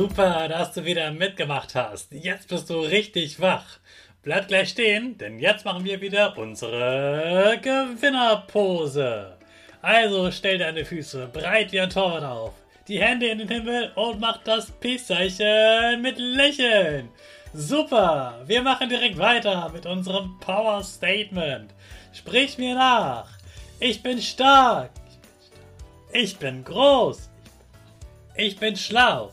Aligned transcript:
Super, 0.00 0.48
dass 0.48 0.72
du 0.72 0.86
wieder 0.86 1.10
mitgemacht 1.10 1.74
hast. 1.74 2.10
Jetzt 2.12 2.48
bist 2.48 2.70
du 2.70 2.80
richtig 2.80 3.38
wach. 3.38 3.80
Bleib 4.22 4.48
gleich 4.48 4.70
stehen, 4.70 5.18
denn 5.18 5.38
jetzt 5.38 5.66
machen 5.66 5.84
wir 5.84 6.00
wieder 6.00 6.38
unsere 6.38 7.58
Gewinnerpose. 7.60 9.36
Also 9.82 10.30
stell 10.30 10.56
deine 10.56 10.86
Füße 10.86 11.28
breit 11.30 11.72
wie 11.72 11.80
ein 11.80 11.90
Torwart 11.90 12.24
auf, 12.24 12.54
die 12.88 12.98
Hände 12.98 13.26
in 13.26 13.40
den 13.40 13.48
Himmel 13.48 13.92
und 13.94 14.20
mach 14.20 14.38
das 14.38 14.70
Peace-Zeichen 14.70 16.00
mit 16.00 16.16
Lächeln. 16.16 17.10
Super, 17.52 18.40
wir 18.46 18.62
machen 18.62 18.88
direkt 18.88 19.18
weiter 19.18 19.68
mit 19.68 19.84
unserem 19.84 20.40
Power 20.40 20.82
Statement. 20.82 21.74
Sprich 22.14 22.56
mir 22.56 22.74
nach. 22.74 23.28
Ich 23.78 24.02
bin 24.02 24.18
stark. 24.22 24.92
Ich 26.10 26.38
bin 26.38 26.64
groß. 26.64 27.28
Ich 28.34 28.58
bin 28.58 28.74
schlau. 28.76 29.32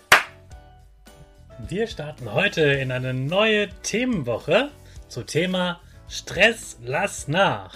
Wir 1.67 1.87
starten 1.87 2.33
heute 2.33 2.61
in 2.61 2.91
eine 2.91 3.13
neue 3.13 3.69
Themenwoche 3.83 4.69
zum 5.07 5.25
Thema 5.25 5.79
Stress 6.07 6.77
lass 6.83 7.27
nach. 7.27 7.73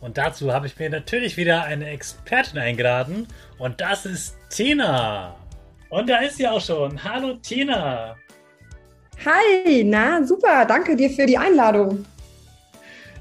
Und 0.00 0.18
dazu 0.18 0.52
habe 0.52 0.66
ich 0.66 0.78
mir 0.78 0.90
natürlich 0.90 1.36
wieder 1.36 1.64
eine 1.64 1.90
Expertin 1.90 2.58
eingeladen 2.58 3.26
und 3.58 3.80
das 3.80 4.06
ist 4.06 4.36
Tina. 4.50 5.34
Und 5.90 6.08
da 6.08 6.18
ist 6.18 6.36
sie 6.36 6.48
auch 6.48 6.60
schon. 6.60 7.02
Hallo 7.02 7.34
Tina. 7.34 8.16
Hi, 9.24 9.84
na 9.84 10.24
super, 10.24 10.64
danke 10.64 10.96
dir 10.96 11.10
für 11.10 11.26
die 11.26 11.38
Einladung. 11.38 12.04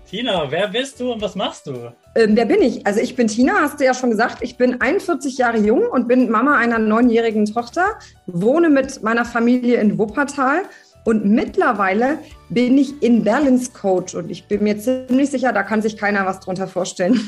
Tina, 0.09 0.49
wer 0.49 0.69
bist 0.69 1.01
du 1.01 1.11
und 1.11 1.21
was 1.21 1.35
machst 1.35 1.67
du? 1.67 1.91
Ähm, 2.15 2.37
wer 2.37 2.45
bin 2.45 2.61
ich? 2.61 2.87
Also 2.87 3.01
ich 3.01 3.17
bin 3.17 3.27
Tina, 3.27 3.55
hast 3.59 3.81
du 3.81 3.83
ja 3.83 3.93
schon 3.93 4.09
gesagt. 4.09 4.37
Ich 4.41 4.55
bin 4.55 4.79
41 4.79 5.37
Jahre 5.37 5.57
jung 5.57 5.81
und 5.81 6.07
bin 6.07 6.29
Mama 6.29 6.57
einer 6.57 6.79
neunjährigen 6.79 7.45
Tochter, 7.45 7.99
wohne 8.25 8.69
mit 8.69 9.03
meiner 9.03 9.25
Familie 9.25 9.81
in 9.81 9.97
Wuppertal 9.97 10.61
und 11.03 11.25
mittlerweile 11.25 12.19
bin 12.47 12.77
ich 12.77 13.03
in 13.03 13.25
Balance 13.25 13.71
Coach 13.73 14.15
und 14.15 14.29
ich 14.29 14.47
bin 14.47 14.63
mir 14.63 14.79
ziemlich 14.79 15.29
sicher, 15.29 15.51
da 15.51 15.63
kann 15.63 15.81
sich 15.81 15.97
keiner 15.97 16.25
was 16.25 16.39
drunter 16.39 16.67
vorstellen. 16.67 17.19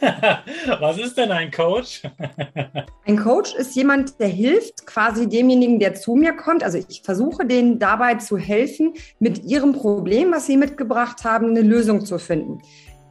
Was 0.80 0.98
ist 0.98 1.16
denn 1.16 1.30
ein 1.30 1.50
Coach? 1.50 2.02
ein 3.06 3.16
Coach 3.18 3.54
ist 3.54 3.74
jemand, 3.76 4.18
der 4.18 4.28
hilft 4.28 4.86
quasi 4.86 5.28
demjenigen, 5.28 5.78
der 5.78 5.94
zu 5.94 6.14
mir 6.14 6.32
kommt. 6.32 6.62
Also 6.64 6.78
ich 6.88 7.02
versuche 7.02 7.46
denen 7.46 7.78
dabei 7.78 8.14
zu 8.14 8.38
helfen, 8.38 8.94
mit 9.18 9.44
ihrem 9.44 9.72
Problem, 9.72 10.32
was 10.32 10.46
sie 10.46 10.56
mitgebracht 10.56 11.24
haben, 11.24 11.50
eine 11.50 11.62
Lösung 11.62 12.04
zu 12.04 12.18
finden. 12.18 12.62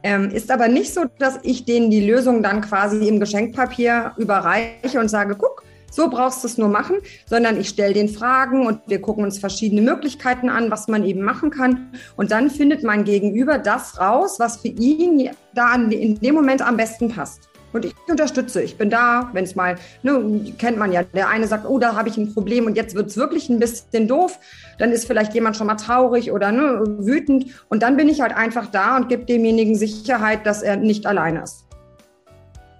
Ähm, 0.02 0.30
ist 0.30 0.50
aber 0.50 0.68
nicht 0.68 0.94
so, 0.94 1.04
dass 1.18 1.38
ich 1.42 1.64
denen 1.64 1.90
die 1.90 2.06
Lösung 2.06 2.42
dann 2.42 2.62
quasi 2.62 3.06
im 3.06 3.20
Geschenkpapier 3.20 4.12
überreiche 4.16 4.98
und 4.98 5.08
sage, 5.08 5.36
guck, 5.36 5.62
so 5.90 6.08
brauchst 6.08 6.42
du 6.42 6.48
es 6.48 6.56
nur 6.56 6.68
machen, 6.68 6.96
sondern 7.26 7.60
ich 7.60 7.68
stelle 7.68 7.94
den 7.94 8.08
Fragen 8.08 8.66
und 8.66 8.80
wir 8.86 9.00
gucken 9.00 9.24
uns 9.24 9.38
verschiedene 9.38 9.82
Möglichkeiten 9.82 10.48
an, 10.48 10.70
was 10.70 10.88
man 10.88 11.04
eben 11.04 11.22
machen 11.22 11.50
kann. 11.50 11.92
Und 12.16 12.30
dann 12.30 12.48
findet 12.48 12.82
mein 12.82 13.04
Gegenüber 13.04 13.58
das 13.58 14.00
raus, 14.00 14.38
was 14.38 14.58
für 14.58 14.68
ihn 14.68 15.30
da 15.54 15.74
in 15.74 16.18
dem 16.20 16.34
Moment 16.34 16.62
am 16.62 16.76
besten 16.76 17.10
passt. 17.10 17.50
Und 17.72 17.84
ich 17.84 17.94
unterstütze, 18.08 18.62
ich 18.62 18.76
bin 18.76 18.90
da, 18.90 19.30
wenn 19.32 19.44
es 19.44 19.54
mal, 19.54 19.76
ne, 20.02 20.52
kennt 20.58 20.76
man 20.76 20.90
ja, 20.90 21.04
der 21.04 21.28
eine 21.28 21.46
sagt, 21.46 21.66
oh, 21.68 21.78
da 21.78 21.94
habe 21.94 22.08
ich 22.08 22.16
ein 22.16 22.34
Problem 22.34 22.66
und 22.66 22.76
jetzt 22.76 22.96
wird 22.96 23.06
es 23.06 23.16
wirklich 23.16 23.48
ein 23.48 23.60
bisschen 23.60 24.08
doof, 24.08 24.38
dann 24.78 24.90
ist 24.90 25.06
vielleicht 25.06 25.34
jemand 25.34 25.56
schon 25.56 25.68
mal 25.68 25.76
traurig 25.76 26.32
oder 26.32 26.50
ne, 26.50 26.82
wütend 26.98 27.46
und 27.68 27.82
dann 27.82 27.96
bin 27.96 28.08
ich 28.08 28.20
halt 28.20 28.36
einfach 28.36 28.66
da 28.66 28.96
und 28.96 29.08
gebe 29.08 29.24
demjenigen 29.24 29.76
Sicherheit, 29.76 30.46
dass 30.46 30.62
er 30.62 30.76
nicht 30.76 31.06
alleine 31.06 31.44
ist. 31.44 31.64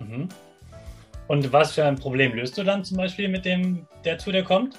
Mhm. 0.00 0.28
Und 1.30 1.52
was 1.52 1.74
für 1.74 1.84
ein 1.84 1.94
Problem 1.94 2.34
löst 2.34 2.58
du 2.58 2.64
dann 2.64 2.82
zum 2.82 2.96
Beispiel 2.96 3.28
mit 3.28 3.44
dem, 3.44 3.86
der 4.04 4.18
zu 4.18 4.32
dir 4.32 4.42
kommt? 4.42 4.76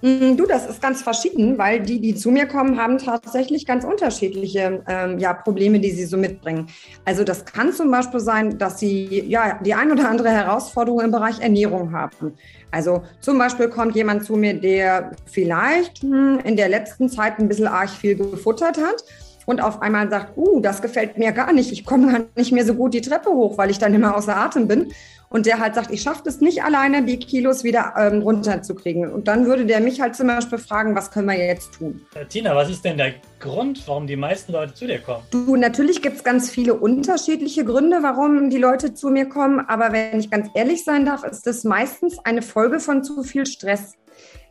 Mm, 0.00 0.36
du, 0.36 0.46
das 0.46 0.64
ist 0.68 0.80
ganz 0.80 1.02
verschieden, 1.02 1.58
weil 1.58 1.80
die, 1.80 2.00
die 2.00 2.14
zu 2.14 2.30
mir 2.30 2.46
kommen, 2.46 2.78
haben 2.78 2.98
tatsächlich 2.98 3.66
ganz 3.66 3.82
unterschiedliche 3.84 4.84
ähm, 4.86 5.18
ja, 5.18 5.34
Probleme, 5.34 5.80
die 5.80 5.90
sie 5.90 6.04
so 6.04 6.16
mitbringen. 6.16 6.68
Also 7.04 7.24
das 7.24 7.44
kann 7.44 7.72
zum 7.72 7.90
Beispiel 7.90 8.20
sein, 8.20 8.58
dass 8.58 8.78
sie 8.78 9.24
ja 9.26 9.58
die 9.60 9.74
ein 9.74 9.90
oder 9.90 10.08
andere 10.08 10.30
Herausforderung 10.30 11.00
im 11.00 11.10
Bereich 11.10 11.40
Ernährung 11.40 11.90
haben. 11.90 12.34
Also 12.70 13.02
zum 13.18 13.36
Beispiel 13.36 13.68
kommt 13.68 13.96
jemand 13.96 14.24
zu 14.24 14.36
mir, 14.36 14.54
der 14.54 15.16
vielleicht 15.26 16.02
hm, 16.02 16.38
in 16.44 16.54
der 16.54 16.68
letzten 16.68 17.08
Zeit 17.08 17.40
ein 17.40 17.48
bisschen 17.48 17.66
arg 17.66 17.90
viel 17.90 18.14
gefuttert 18.14 18.78
hat 18.78 19.02
und 19.46 19.60
auf 19.62 19.82
einmal 19.82 20.10
sagt, 20.10 20.36
uh, 20.36 20.60
das 20.60 20.82
gefällt 20.82 21.18
mir 21.18 21.32
gar 21.32 21.52
nicht, 21.52 21.72
ich 21.72 21.84
komme 21.84 22.12
gar 22.12 22.24
nicht 22.36 22.52
mehr 22.52 22.64
so 22.64 22.74
gut 22.74 22.94
die 22.94 23.00
Treppe 23.00 23.30
hoch, 23.30 23.58
weil 23.58 23.70
ich 23.70 23.78
dann 23.78 23.94
immer 23.94 24.16
außer 24.16 24.36
Atem 24.36 24.68
bin. 24.68 24.92
Und 25.30 25.46
der 25.46 25.58
halt 25.58 25.74
sagt, 25.74 25.90
ich 25.90 26.02
schaffe 26.02 26.22
es 26.26 26.40
nicht 26.40 26.62
alleine, 26.62 27.02
die 27.02 27.18
Kilos 27.18 27.64
wieder 27.64 27.94
ähm, 27.98 28.22
runterzukriegen. 28.22 29.10
Und 29.10 29.26
dann 29.26 29.46
würde 29.46 29.66
der 29.66 29.80
mich 29.80 30.00
halt 30.00 30.14
zum 30.14 30.28
Beispiel 30.28 30.58
fragen, 30.58 30.94
was 30.94 31.10
können 31.10 31.26
wir 31.26 31.36
jetzt 31.36 31.74
tun? 31.74 32.02
Äh, 32.14 32.26
Tina, 32.26 32.54
was 32.54 32.70
ist 32.70 32.84
denn 32.84 32.98
der 32.98 33.14
Grund, 33.40 33.82
warum 33.88 34.06
die 34.06 34.14
meisten 34.14 34.52
Leute 34.52 34.74
zu 34.74 34.86
dir 34.86 35.00
kommen? 35.00 35.24
Du, 35.32 35.56
natürlich 35.56 36.02
gibt 36.02 36.18
es 36.18 36.24
ganz 36.24 36.50
viele 36.50 36.74
unterschiedliche 36.74 37.64
Gründe, 37.64 37.98
warum 38.02 38.48
die 38.48 38.58
Leute 38.58 38.94
zu 38.94 39.10
mir 39.10 39.28
kommen. 39.28 39.58
Aber 39.66 39.90
wenn 39.90 40.20
ich 40.20 40.30
ganz 40.30 40.50
ehrlich 40.54 40.84
sein 40.84 41.04
darf, 41.04 41.24
ist 41.24 41.48
das 41.48 41.64
meistens 41.64 42.20
eine 42.20 42.42
Folge 42.42 42.78
von 42.78 43.02
zu 43.02 43.24
viel 43.24 43.46
Stress. 43.46 43.94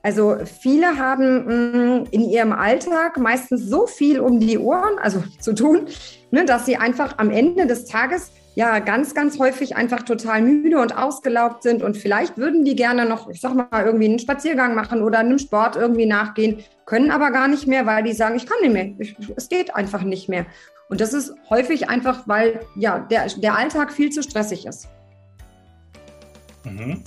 Also 0.06 0.36
viele 0.44 0.98
haben 0.98 2.02
mm, 2.02 2.08
in 2.12 2.30
ihrem 2.30 2.52
Alltag 2.52 3.18
meistens 3.18 3.62
so 3.62 3.88
viel 3.88 4.20
um 4.20 4.38
die 4.40 4.58
Ohren, 4.58 5.00
also 5.02 5.24
zu 5.40 5.56
tun, 5.56 5.88
ne, 6.30 6.46
dass 6.46 6.66
sie 6.66 6.76
einfach 6.76 7.18
am 7.18 7.32
Ende 7.32 7.66
des 7.66 7.86
Tages 7.86 8.32
ja 8.56 8.80
ganz, 8.80 9.16
ganz 9.16 9.40
häufig 9.40 9.78
einfach 9.78 10.04
total 10.04 10.42
müde 10.42 10.80
und 10.80 10.96
ausgelaugt 10.96 11.64
sind 11.64 11.82
und 11.82 11.98
vielleicht 11.98 12.38
würden 12.38 12.66
die 12.66 12.76
gerne 12.76 13.06
noch, 13.06 13.30
ich 13.30 13.42
sag 13.42 13.56
mal, 13.56 13.68
irgendwie 13.84 14.06
einen 14.06 14.20
Spaziergang 14.20 14.76
machen 14.76 15.02
oder 15.02 15.20
einem 15.20 15.40
Sport 15.40 15.78
irgendwie 15.78 16.06
nachgehen, 16.06 16.64
können 16.86 17.10
aber 17.10 17.32
gar 17.32 17.48
nicht 17.48 17.66
mehr, 17.66 17.86
weil 17.86 18.04
die 18.04 18.14
sagen, 18.14 18.36
ich 18.36 18.46
kann 18.46 18.60
nicht 18.62 18.74
mehr, 18.74 19.16
es 19.38 19.50
geht 19.50 19.74
einfach 19.74 20.04
nicht 20.04 20.28
mehr. 20.30 20.46
Und 20.90 21.02
das 21.02 21.14
ist 21.14 21.34
häufig 21.50 21.90
einfach, 21.90 22.28
weil 22.28 22.60
ja 22.76 23.00
der, 23.00 23.26
der 23.28 23.58
Alltag 23.58 23.92
viel 23.92 24.12
zu 24.12 24.22
stressig 24.22 24.66
ist. 24.68 24.88
Mhm. 26.66 27.04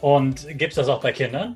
Und 0.00 0.48
gibt 0.58 0.72
es 0.72 0.76
das 0.76 0.88
auch 0.88 1.02
bei 1.02 1.12
Kindern? 1.12 1.54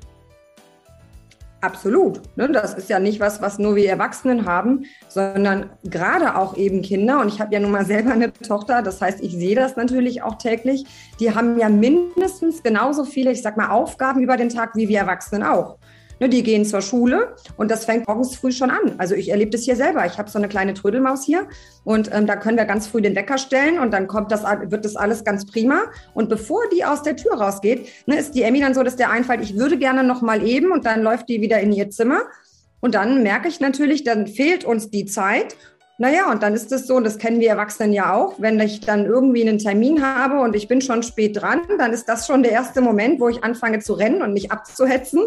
Absolut. 1.59 2.21
Ne? 2.35 2.49
Das 2.51 2.75
ist 2.75 2.87
ja 2.87 2.99
nicht 2.99 3.19
was, 3.19 3.41
was 3.41 3.57
nur 3.57 3.75
wir 3.75 3.89
Erwachsenen 3.89 4.45
haben, 4.45 4.85
sondern 5.07 5.71
gerade 5.83 6.35
auch 6.35 6.55
eben 6.55 6.83
Kinder. 6.83 7.19
Und 7.19 7.29
ich 7.29 7.41
habe 7.41 7.53
ja 7.53 7.59
nun 7.59 7.71
mal 7.71 7.85
selber 7.85 8.11
eine 8.11 8.31
Tochter, 8.31 8.83
das 8.83 9.01
heißt, 9.01 9.21
ich 9.21 9.31
sehe 9.31 9.55
das 9.55 9.75
natürlich 9.75 10.21
auch 10.21 10.35
täglich. 10.35 10.85
Die 11.19 11.33
haben 11.33 11.57
ja 11.57 11.67
mindestens 11.69 12.61
genauso 12.61 13.05
viele, 13.05 13.31
ich 13.31 13.41
sag 13.41 13.57
mal, 13.57 13.69
Aufgaben 13.69 14.21
über 14.21 14.37
den 14.37 14.49
Tag 14.49 14.75
wie 14.75 14.87
wir 14.87 14.99
Erwachsenen 14.99 15.43
auch. 15.43 15.77
Ne, 16.19 16.29
die 16.29 16.41
gehen 16.41 16.65
zur 16.65 16.81
Schule 16.81 17.35
und 17.57 17.69
das 17.69 17.85
fängt 17.85 18.07
morgens 18.07 18.35
früh 18.35 18.51
schon 18.51 18.71
an. 18.71 18.95
Also 18.97 19.13
ich 19.13 19.29
erlebe 19.29 19.51
das 19.51 19.63
hier 19.63 19.75
selber. 19.75 20.05
Ich 20.05 20.17
habe 20.17 20.29
so 20.29 20.39
eine 20.39 20.47
kleine 20.47 20.73
Trödelmaus 20.73 21.23
hier 21.23 21.47
und 21.83 22.09
ähm, 22.11 22.25
da 22.25 22.35
können 22.35 22.57
wir 22.57 22.65
ganz 22.65 22.87
früh 22.87 23.01
den 23.01 23.15
Wecker 23.15 23.37
stellen 23.37 23.77
und 23.77 23.91
dann 23.91 24.07
kommt 24.07 24.31
das, 24.31 24.43
wird 24.43 24.83
das 24.83 24.95
alles 24.95 25.23
ganz 25.23 25.45
prima. 25.45 25.83
Und 26.13 26.29
bevor 26.29 26.61
die 26.73 26.83
aus 26.83 27.03
der 27.03 27.15
Tür 27.15 27.35
rausgeht, 27.35 27.87
ne, 28.07 28.17
ist 28.17 28.33
die 28.33 28.43
Emmy 28.43 28.61
dann 28.61 28.73
so, 28.73 28.83
dass 28.83 28.95
der 28.95 29.11
einfällt, 29.11 29.41
ich 29.41 29.57
würde 29.57 29.77
gerne 29.77 30.03
noch 30.03 30.21
mal 30.21 30.45
eben 30.47 30.71
und 30.71 30.85
dann 30.85 31.03
läuft 31.03 31.29
die 31.29 31.41
wieder 31.41 31.59
in 31.59 31.71
ihr 31.71 31.89
Zimmer. 31.89 32.21
Und 32.79 32.95
dann 32.95 33.23
merke 33.23 33.47
ich 33.47 33.59
natürlich, 33.59 34.03
dann 34.03 34.27
fehlt 34.27 34.65
uns 34.65 34.89
die 34.89 35.05
Zeit 35.05 35.55
naja, 35.99 36.31
und 36.31 36.43
dann 36.43 36.53
ist 36.53 36.71
es 36.71 36.85
so, 36.85 36.95
und 36.95 37.05
das 37.05 37.17
kennen 37.17 37.39
wir 37.39 37.49
Erwachsenen 37.49 37.91
ja 37.91 38.13
auch, 38.13 38.35
wenn 38.37 38.59
ich 38.59 38.81
dann 38.81 39.05
irgendwie 39.05 39.41
einen 39.41 39.57
Termin 39.57 40.03
habe 40.03 40.41
und 40.41 40.55
ich 40.55 40.67
bin 40.67 40.79
schon 40.79 41.01
spät 41.01 41.41
dran, 41.41 41.61
dann 41.79 41.91
ist 41.91 42.05
das 42.07 42.27
schon 42.27 42.43
der 42.43 42.51
erste 42.51 42.81
Moment, 42.81 43.19
wo 43.19 43.29
ich 43.29 43.43
anfange 43.43 43.79
zu 43.79 43.93
rennen 43.93 44.21
und 44.21 44.33
mich 44.33 44.51
abzuhetzen. 44.51 45.25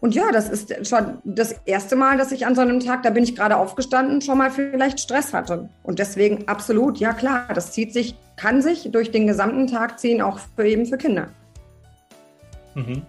Und 0.00 0.14
ja, 0.14 0.30
das 0.32 0.48
ist 0.48 0.86
schon 0.86 1.18
das 1.24 1.52
erste 1.64 1.96
Mal, 1.96 2.18
dass 2.18 2.30
ich 2.30 2.46
an 2.46 2.54
so 2.54 2.60
einem 2.60 2.78
Tag, 2.78 3.02
da 3.02 3.10
bin 3.10 3.24
ich 3.24 3.34
gerade 3.34 3.56
aufgestanden, 3.56 4.20
schon 4.20 4.38
mal 4.38 4.50
vielleicht 4.50 5.00
Stress 5.00 5.32
hatte. 5.32 5.68
Und 5.82 5.98
deswegen 5.98 6.46
absolut, 6.46 6.98
ja 6.98 7.12
klar, 7.12 7.48
das 7.52 7.72
zieht 7.72 7.92
sich, 7.92 8.14
kann 8.36 8.62
sich 8.62 8.90
durch 8.92 9.10
den 9.10 9.26
gesamten 9.26 9.66
Tag 9.66 9.98
ziehen, 9.98 10.22
auch 10.22 10.38
für 10.54 10.68
eben 10.68 10.86
für 10.86 10.98
Kinder. 10.98 11.28
Mhm. 12.74 13.02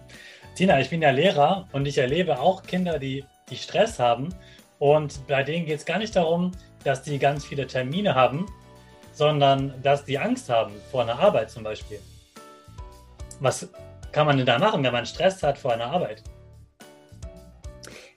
Tina, 0.56 0.80
ich 0.80 0.90
bin 0.90 1.00
ja 1.00 1.10
Lehrer 1.10 1.68
und 1.72 1.86
ich 1.86 1.96
erlebe 1.96 2.40
auch 2.40 2.64
Kinder, 2.64 2.98
die, 2.98 3.24
die 3.48 3.56
Stress 3.56 4.00
haben. 4.00 4.30
Und 4.80 5.26
bei 5.28 5.44
denen 5.44 5.66
geht 5.66 5.78
es 5.78 5.84
gar 5.84 5.98
nicht 5.98 6.16
darum, 6.16 6.50
dass 6.82 7.02
die 7.02 7.18
ganz 7.20 7.44
viele 7.44 7.68
Termine 7.68 8.16
haben, 8.16 8.46
sondern 9.12 9.74
dass 9.82 10.04
die 10.04 10.18
Angst 10.18 10.50
haben 10.50 10.72
vor 10.90 11.02
einer 11.02 11.18
Arbeit 11.20 11.50
zum 11.50 11.62
Beispiel. 11.62 12.00
Was 13.38 13.68
kann 14.10 14.26
man 14.26 14.38
denn 14.38 14.46
da 14.46 14.58
machen, 14.58 14.82
wenn 14.82 14.92
man 14.92 15.06
Stress 15.06 15.42
hat 15.42 15.56
vor 15.56 15.72
einer 15.72 15.86
Arbeit? 15.86 16.24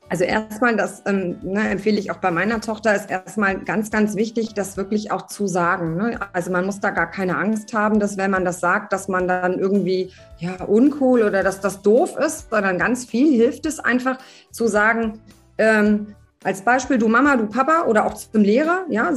Also 0.10 0.26
erstmal, 0.26 0.76
das 0.76 1.02
ähm, 1.06 1.38
ne, 1.42 1.70
empfehle 1.70 2.00
ich 2.00 2.12
auch 2.12 2.18
bei 2.18 2.30
meiner 2.30 2.62
Tochter, 2.62 2.96
ist 2.96 3.10
erstmal 3.10 3.58
ganz, 3.60 3.90
ganz 3.90 4.16
wichtig, 4.16 4.54
das 4.54 4.78
wirklich 4.78 5.12
auch 5.12 5.28
zu 5.28 5.48
sagen. 5.48 5.96
Ne? 5.96 6.20
Also 6.34 6.52
man 6.52 6.66
muss 6.66 6.80
da 6.80 6.92
gar 6.92 7.10
keine 7.10 7.38
Angst 7.38 7.74
haben, 7.74 8.00
dass 8.00 8.18
wenn 8.18 8.30
man 8.30 8.46
das 8.46 8.60
sagt, 8.60 8.94
dass 8.94 9.08
man 9.08 9.28
dann 9.28 9.58
irgendwie 9.58 10.12
ja 10.38 10.64
uncool 10.66 11.24
oder 11.24 11.42
dass 11.42 11.62
das 11.62 11.82
doof 11.82 12.16
ist, 12.18 12.50
sondern 12.52 12.78
ganz 12.78 13.06
viel 13.06 13.36
hilft 13.36 13.66
es 13.66 13.80
einfach 13.80 14.18
zu 14.52 14.68
sagen, 14.68 15.20
ähm, 15.58 16.16
als 16.44 16.62
Beispiel 16.62 16.98
du 16.98 17.08
Mama, 17.08 17.36
du 17.38 17.48
Papa 17.48 17.86
oder 17.88 18.06
auch 18.06 18.14
zum 18.14 18.44
Lehrer, 18.44 18.86
ja, 18.90 19.14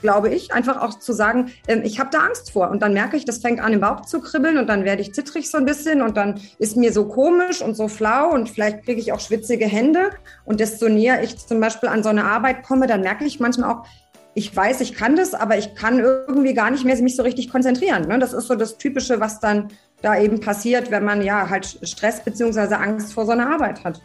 glaube 0.00 0.28
ich, 0.30 0.52
einfach 0.52 0.80
auch 0.80 0.98
zu 0.98 1.12
sagen, 1.12 1.52
ähm, 1.66 1.82
ich 1.84 1.98
habe 1.98 2.10
da 2.10 2.18
Angst 2.18 2.52
vor. 2.52 2.70
Und 2.70 2.80
dann 2.80 2.92
merke 2.92 3.16
ich, 3.16 3.24
das 3.24 3.38
fängt 3.38 3.60
an 3.60 3.72
im 3.72 3.80
Bauch 3.80 4.02
zu 4.02 4.20
kribbeln 4.20 4.58
und 4.58 4.68
dann 4.68 4.84
werde 4.84 5.02
ich 5.02 5.14
zittrig 5.14 5.50
so 5.50 5.58
ein 5.58 5.64
bisschen 5.64 6.02
und 6.02 6.16
dann 6.16 6.40
ist 6.58 6.76
mir 6.76 6.92
so 6.92 7.06
komisch 7.06 7.62
und 7.62 7.74
so 7.74 7.88
flau 7.88 8.30
und 8.30 8.48
vielleicht 8.48 8.84
kriege 8.84 9.00
ich 9.00 9.12
auch 9.12 9.20
schwitzige 9.20 9.66
Hände. 9.66 10.10
Und 10.44 10.60
desto 10.60 10.88
näher 10.88 11.22
ich 11.22 11.38
zum 11.38 11.60
Beispiel 11.60 11.88
an 11.88 12.02
so 12.02 12.08
eine 12.08 12.24
Arbeit 12.24 12.62
komme, 12.62 12.86
dann 12.86 13.00
merke 13.00 13.24
ich 13.24 13.40
manchmal 13.40 13.70
auch, 13.70 13.86
ich 14.34 14.54
weiß, 14.54 14.80
ich 14.82 14.94
kann 14.94 15.16
das, 15.16 15.34
aber 15.34 15.58
ich 15.58 15.74
kann 15.74 15.98
irgendwie 15.98 16.54
gar 16.54 16.70
nicht 16.70 16.84
mehr 16.84 16.96
mich 17.02 17.16
so 17.16 17.24
richtig 17.24 17.50
konzentrieren. 17.50 18.06
Ne? 18.06 18.18
Das 18.20 18.32
ist 18.32 18.46
so 18.46 18.54
das 18.54 18.78
Typische, 18.78 19.18
was 19.18 19.40
dann 19.40 19.68
da 20.00 20.16
eben 20.16 20.38
passiert, 20.38 20.90
wenn 20.90 21.04
man 21.04 21.22
ja 21.22 21.50
halt 21.50 21.78
Stress 21.82 22.22
beziehungsweise 22.22 22.78
Angst 22.78 23.12
vor 23.12 23.26
so 23.26 23.32
einer 23.32 23.50
Arbeit 23.50 23.82
hat. 23.82 24.00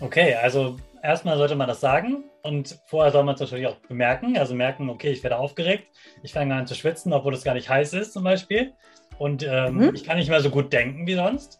Okay, 0.00 0.34
also 0.40 0.76
erstmal 1.02 1.36
sollte 1.36 1.54
man 1.54 1.68
das 1.68 1.80
sagen 1.80 2.24
und 2.42 2.78
vorher 2.86 3.12
soll 3.12 3.24
man 3.24 3.34
es 3.34 3.40
natürlich 3.40 3.66
auch 3.66 3.76
bemerken. 3.88 4.36
Also 4.36 4.54
merken, 4.54 4.90
okay, 4.90 5.10
ich 5.10 5.22
werde 5.22 5.38
aufgeregt, 5.38 5.88
ich 6.22 6.32
fange 6.32 6.54
an 6.54 6.66
zu 6.66 6.74
schwitzen, 6.74 7.12
obwohl 7.12 7.34
es 7.34 7.44
gar 7.44 7.54
nicht 7.54 7.68
heiß 7.68 7.94
ist 7.94 8.12
zum 8.12 8.24
Beispiel. 8.24 8.72
Und 9.18 9.42
ähm, 9.42 9.76
mhm. 9.76 9.94
ich 9.94 10.04
kann 10.04 10.16
nicht 10.16 10.30
mehr 10.30 10.40
so 10.40 10.50
gut 10.50 10.72
denken 10.72 11.06
wie 11.06 11.14
sonst. 11.14 11.58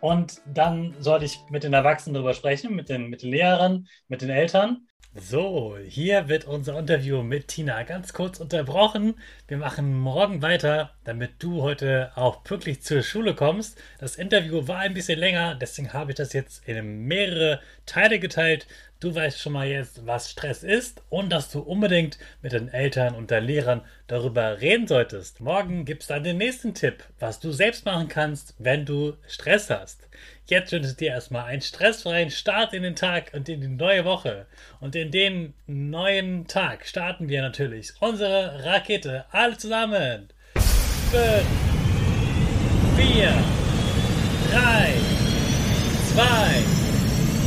Und 0.00 0.40
dann 0.46 0.96
sollte 0.98 1.24
ich 1.24 1.38
mit 1.48 1.62
den 1.62 1.74
Erwachsenen 1.74 2.14
darüber 2.14 2.34
sprechen, 2.34 2.74
mit 2.74 2.88
den, 2.88 3.08
mit 3.08 3.22
den 3.22 3.30
Lehrern, 3.30 3.86
mit 4.08 4.20
den 4.20 4.30
Eltern. 4.30 4.88
So, 5.14 5.76
hier 5.86 6.28
wird 6.28 6.46
unser 6.46 6.78
Interview 6.78 7.22
mit 7.22 7.48
Tina 7.48 7.82
ganz 7.82 8.14
kurz 8.14 8.40
unterbrochen. 8.40 9.14
Wir 9.46 9.58
machen 9.58 9.92
morgen 9.94 10.40
weiter, 10.40 10.94
damit 11.04 11.32
du 11.38 11.60
heute 11.60 12.12
auch 12.14 12.42
pünktlich 12.44 12.82
zur 12.82 13.02
Schule 13.02 13.34
kommst. 13.34 13.78
Das 13.98 14.16
Interview 14.16 14.66
war 14.68 14.78
ein 14.78 14.94
bisschen 14.94 15.18
länger, 15.18 15.54
deswegen 15.54 15.92
habe 15.92 16.12
ich 16.12 16.16
das 16.16 16.32
jetzt 16.32 16.66
in 16.66 17.04
mehrere 17.04 17.60
Teile 17.84 18.20
geteilt. 18.20 18.66
Du 19.00 19.14
weißt 19.14 19.38
schon 19.38 19.52
mal 19.52 19.66
jetzt, 19.66 20.06
was 20.06 20.30
Stress 20.30 20.62
ist 20.62 21.02
und 21.10 21.30
dass 21.30 21.50
du 21.50 21.60
unbedingt 21.60 22.18
mit 22.40 22.52
den 22.52 22.68
Eltern 22.68 23.14
und 23.14 23.30
den 23.30 23.44
Lehrern 23.44 23.82
darüber 24.06 24.62
reden 24.62 24.86
solltest. 24.86 25.40
Morgen 25.40 25.84
gibt 25.84 26.02
es 26.02 26.08
dann 26.08 26.24
den 26.24 26.38
nächsten 26.38 26.72
Tipp, 26.72 27.04
was 27.18 27.38
du 27.38 27.52
selbst 27.52 27.84
machen 27.84 28.08
kannst, 28.08 28.54
wenn 28.58 28.86
du 28.86 29.14
Stress 29.26 29.68
hast. 29.68 30.08
Jetzt 30.46 30.72
wünsche 30.72 30.90
ich 30.90 30.96
dir 30.96 31.10
erstmal 31.10 31.44
einen 31.44 31.62
stressfreien 31.62 32.30
Start 32.30 32.74
in 32.74 32.82
den 32.82 32.96
Tag 32.96 33.30
und 33.32 33.48
in 33.48 33.60
die 33.60 33.68
neue 33.68 34.04
Woche. 34.04 34.46
Und 34.80 34.96
in 34.96 35.12
den 35.12 35.54
neuen 35.66 36.48
Tag 36.48 36.84
starten 36.84 37.28
wir 37.28 37.42
natürlich 37.42 37.92
unsere 38.00 38.64
Rakete. 38.64 39.24
Alle 39.30 39.56
zusammen. 39.56 40.28
5, 40.54 41.44
4, 42.96 43.32
3, 44.50 44.94
2, 46.14 46.24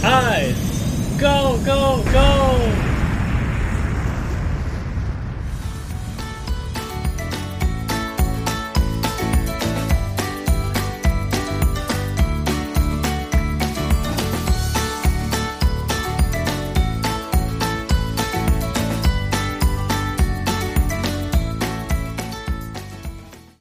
1. 0.03 1.19
Go, 1.19 1.59
go, 1.65 2.03
go! 2.12 2.85